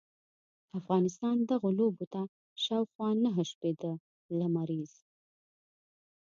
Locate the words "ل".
4.37-4.39